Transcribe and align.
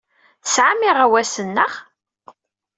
Tesɛam 0.43 0.81
iɣawasen, 0.89 1.47
naɣ? 1.55 1.73